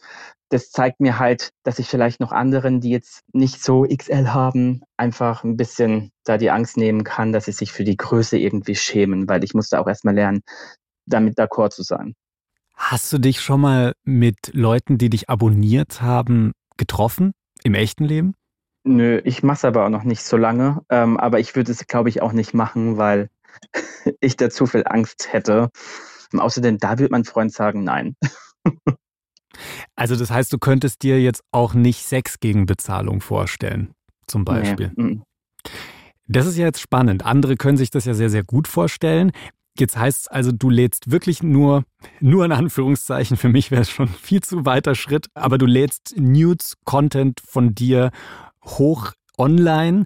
[0.51, 4.83] das zeigt mir halt, dass ich vielleicht noch anderen, die jetzt nicht so XL haben,
[4.99, 8.75] einfach ein bisschen da die Angst nehmen kann, dass sie sich für die Größe irgendwie
[8.75, 10.43] schämen, weil ich musste auch erstmal lernen,
[11.07, 12.15] damit d'accord zu sein.
[12.75, 18.35] Hast du dich schon mal mit Leuten, die dich abonniert haben, getroffen im echten Leben?
[18.85, 20.81] Nö, ich mache es aber auch noch nicht so lange.
[20.89, 23.31] Ähm, aber ich würde es, glaube ich, auch nicht machen, weil
[24.21, 25.71] ich da zu viel Angst hätte.
[26.33, 28.17] Und außerdem, da wird mein Freund sagen, nein.
[29.95, 33.95] also das heißt, du könntest dir jetzt auch nicht Sex gegen Bezahlung vorstellen,
[34.27, 34.93] zum Beispiel.
[34.97, 35.21] Nee.
[36.27, 37.25] Das ist ja jetzt spannend.
[37.25, 39.33] Andere können sich das ja sehr, sehr gut vorstellen.
[39.79, 41.85] Jetzt heißt es also, du lädst wirklich nur,
[42.21, 46.15] nur in Anführungszeichen, für mich wäre es schon viel zu weiter Schritt, aber du lädst
[46.17, 48.11] Nudes-Content von dir
[48.65, 50.05] hoch online.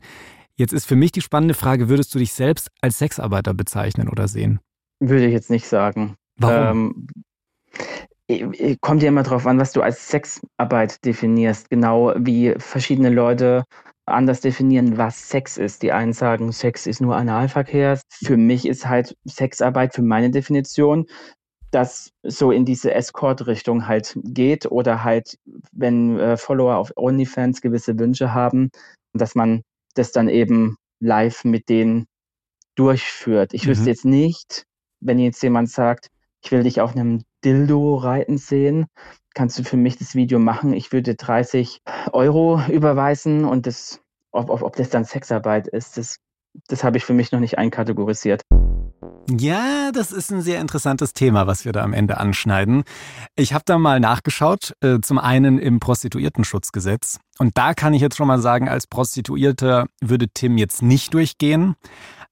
[0.55, 4.29] Jetzt ist für mich die spannende Frage, würdest du dich selbst als Sexarbeiter bezeichnen oder
[4.29, 4.61] sehen?
[5.00, 6.16] Würde ich jetzt nicht sagen.
[6.37, 7.09] Warum?
[7.74, 7.96] Ähm,
[8.80, 11.70] kommt ja immer drauf an, was du als Sexarbeit definierst.
[11.70, 13.64] Genau wie verschiedene Leute
[14.06, 15.82] anders definieren, was Sex ist.
[15.82, 18.00] Die einen sagen, Sex ist nur Analverkehr.
[18.08, 21.06] Für mich ist halt Sexarbeit für meine Definition,
[21.72, 25.38] dass so in diese Escort-Richtung halt geht oder halt,
[25.72, 28.70] wenn äh, Follower auf OnlyFans gewisse Wünsche haben,
[29.12, 29.62] dass man
[29.94, 32.06] das dann eben live mit denen
[32.76, 33.54] durchführt.
[33.54, 33.70] Ich mhm.
[33.70, 34.64] wüsste jetzt nicht,
[35.00, 36.08] wenn jetzt jemand sagt,
[36.42, 38.87] ich will dich auf einem Dildo reiten sehen,
[39.35, 40.72] kannst du für mich das Video machen.
[40.72, 41.80] Ich würde 30
[42.12, 44.00] Euro überweisen und das,
[44.32, 46.18] ob, ob, ob das dann Sexarbeit ist, das,
[46.66, 48.42] das habe ich für mich noch nicht einkategorisiert.
[49.30, 52.82] Ja, das ist ein sehr interessantes Thema, was wir da am Ende anschneiden.
[53.37, 57.20] Ich habe da mal nachgeschaut, äh, zum einen im Prostituiertenschutzgesetz.
[57.38, 61.76] Und da kann ich jetzt schon mal sagen, als Prostituierter würde Tim jetzt nicht durchgehen.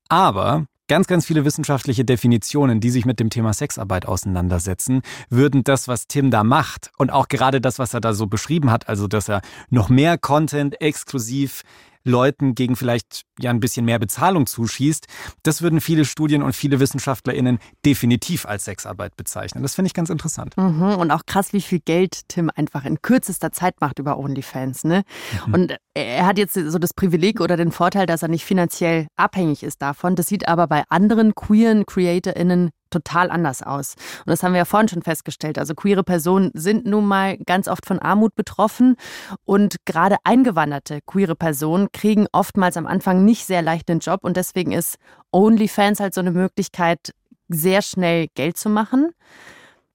[0.09, 5.89] Aber ganz, ganz viele wissenschaftliche Definitionen, die sich mit dem Thema Sexarbeit auseinandersetzen, würden das,
[5.89, 9.09] was Tim da macht und auch gerade das, was er da so beschrieben hat, also
[9.09, 11.63] dass er noch mehr Content exklusiv
[12.05, 15.07] Leuten gegen vielleicht ja ein bisschen mehr Bezahlung zuschießt,
[15.43, 19.63] das würden viele Studien und viele WissenschaftlerInnen definitiv als Sexarbeit bezeichnen.
[19.63, 20.57] Das finde ich ganz interessant.
[20.57, 24.85] Mhm, und auch krass, wie viel Geld Tim einfach in kürzester Zeit macht über OnlyFans.
[24.85, 25.03] Ne?
[25.47, 25.55] Mhm.
[25.55, 29.63] Und er hat jetzt so das Privileg oder den Vorteil, dass er nicht finanziell abhängig
[29.63, 30.17] ist davon.
[30.17, 33.95] Das sieht aber bei anderen queeren CreatorInnen total anders aus.
[34.21, 35.59] Und das haben wir ja vorhin schon festgestellt.
[35.59, 38.97] Also queere Personen sind nun mal ganz oft von Armut betroffen
[39.45, 44.37] und gerade eingewanderte queere Personen kriegen oftmals am Anfang nicht sehr leicht den Job und
[44.37, 44.97] deswegen ist
[45.33, 47.13] OnlyFans halt so eine Möglichkeit,
[47.49, 49.11] sehr schnell Geld zu machen.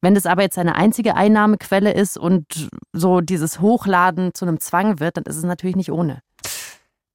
[0.01, 4.99] Wenn das aber jetzt eine einzige Einnahmequelle ist und so dieses Hochladen zu einem Zwang
[4.99, 6.21] wird, dann ist es natürlich nicht ohne.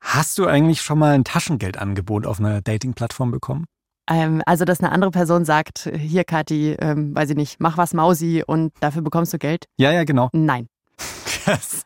[0.01, 3.65] Hast du eigentlich schon mal ein Taschengeldangebot auf einer Dating-Plattform bekommen?
[4.09, 7.95] Ähm, also, dass eine andere Person sagt, hier Kathi, ähm, weiß ich nicht, mach was
[7.95, 9.67] Mausi und dafür bekommst du Geld?
[9.79, 10.29] Ja, ja, genau.
[10.33, 10.69] Nein.
[11.47, 11.85] Das,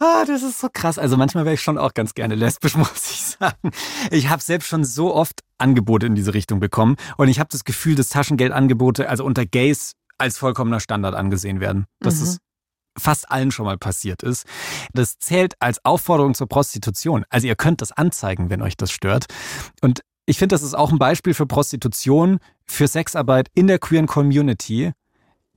[0.00, 0.98] ah, das ist so krass.
[0.98, 3.70] Also manchmal wäre ich schon auch ganz gerne lesbisch, muss ich sagen.
[4.10, 7.64] Ich habe selbst schon so oft Angebote in diese Richtung bekommen und ich habe das
[7.64, 11.86] Gefühl, dass Taschengeldangebote also unter Gays als vollkommener Standard angesehen werden.
[12.00, 12.22] Das mhm.
[12.24, 12.38] ist
[12.98, 14.44] fast allen schon mal passiert ist.
[14.92, 17.24] Das zählt als Aufforderung zur Prostitution.
[17.30, 19.26] Also ihr könnt das anzeigen, wenn euch das stört.
[19.80, 24.06] Und ich finde, das ist auch ein Beispiel für Prostitution, für Sexarbeit in der queeren
[24.06, 24.92] Community,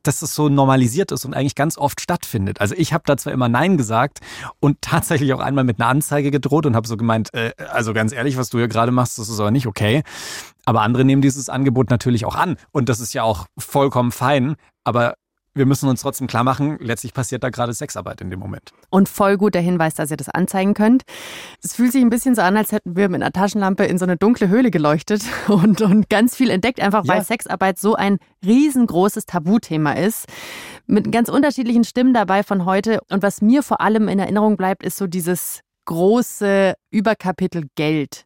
[0.03, 2.61] dass es so normalisiert ist und eigentlich ganz oft stattfindet.
[2.61, 4.19] Also ich habe da zwar immer Nein gesagt
[4.59, 8.11] und tatsächlich auch einmal mit einer Anzeige gedroht und habe so gemeint, äh, also ganz
[8.11, 10.03] ehrlich, was du hier gerade machst, das ist aber nicht okay.
[10.65, 14.55] Aber andere nehmen dieses Angebot natürlich auch an und das ist ja auch vollkommen fein.
[14.83, 15.15] Aber
[15.55, 18.71] wir müssen uns trotzdem klar machen, letztlich passiert da gerade Sexarbeit in dem Moment.
[18.89, 21.03] Und voll gut der Hinweis, dass ihr das anzeigen könnt.
[21.63, 24.05] Es fühlt sich ein bisschen so an, als hätten wir mit einer Taschenlampe in so
[24.05, 27.23] eine dunkle Höhle geleuchtet und, und ganz viel entdeckt, einfach weil ja.
[27.23, 30.27] Sexarbeit so ein riesengroßes Tabuthema ist.
[30.87, 32.99] Mit ganz unterschiedlichen Stimmen dabei von heute.
[33.09, 38.25] Und was mir vor allem in Erinnerung bleibt, ist so dieses große Überkapitel Geld.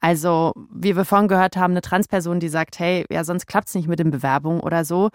[0.00, 3.74] Also, wie wir vorhin gehört haben, eine Transperson, die sagt, hey, ja, sonst klappt es
[3.74, 5.10] nicht mit den Bewerbungen oder so.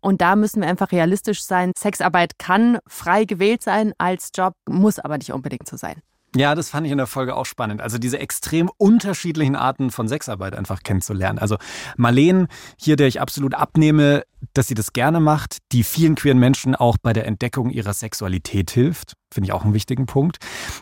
[0.00, 1.72] Und da müssen wir einfach realistisch sein.
[1.76, 6.02] Sexarbeit kann frei gewählt sein als Job, muss aber nicht unbedingt so sein.
[6.34, 7.82] Ja, das fand ich in der Folge auch spannend.
[7.82, 11.38] Also diese extrem unterschiedlichen Arten von Sexarbeit einfach kennenzulernen.
[11.38, 11.58] Also
[11.96, 14.22] Marleen, hier, der ich absolut abnehme,
[14.54, 18.70] dass sie das gerne macht, die vielen queeren Menschen auch bei der Entdeckung ihrer Sexualität
[18.70, 19.14] hilft.
[19.32, 20.36] Finde ich auch einen wichtigen Punkt.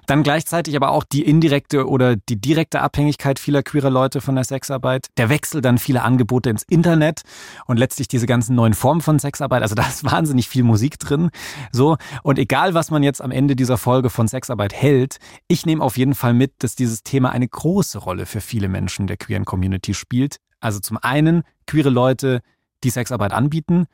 [0.06, 4.42] Dann gleichzeitig aber auch die indirekte oder die direkte Abhängigkeit vieler queerer Leute von der
[4.42, 5.06] Sexarbeit.
[5.16, 7.22] Der Wechsel dann vieler Angebote ins Internet
[7.66, 9.62] und letztlich diese ganzen neuen Formen von Sexarbeit.
[9.62, 11.30] Also da ist wahnsinnig viel Musik drin.
[11.70, 11.96] So.
[12.24, 15.96] Und egal, was man jetzt am Ende dieser Folge von Sexarbeit hält, ich nehme auf
[15.96, 19.94] jeden Fall mit, dass dieses Thema eine große Rolle für viele Menschen der queeren Community
[19.94, 20.38] spielt.
[20.58, 22.40] Also zum einen queere Leute,
[22.84, 23.86] die Sexarbeit anbieten,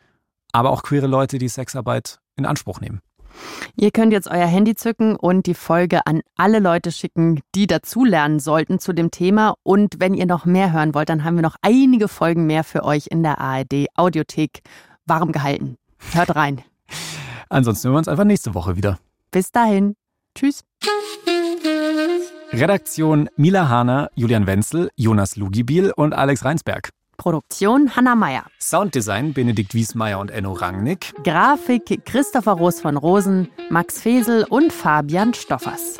[0.53, 3.01] aber auch queere Leute, die Sexarbeit in Anspruch nehmen.
[3.77, 8.41] Ihr könnt jetzt euer Handy zücken und die Folge an alle Leute schicken, die dazulernen
[8.41, 9.55] sollten zu dem Thema.
[9.63, 12.85] Und wenn ihr noch mehr hören wollt, dann haben wir noch einige Folgen mehr für
[12.85, 14.63] euch in der ARD Audiothek
[15.05, 15.77] warm gehalten.
[16.13, 16.63] Hört rein.
[17.49, 18.99] Ansonsten hören wir uns einfach nächste Woche wieder.
[19.31, 19.97] Bis dahin.
[20.35, 20.65] Tschüss.
[22.53, 26.91] Redaktion Mila Hahner, Julian Wenzel, Jonas Lugibiel und Alex Reinsberg.
[27.17, 28.45] Produktion Hanna Meyer.
[28.61, 31.15] Sounddesign Benedikt Wiesmeier und Enno Rangnick.
[31.25, 35.97] Grafik Christopher Roos von Rosen, Max Fesel und Fabian Stoffers.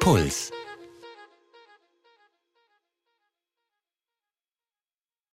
[0.00, 0.50] Puls.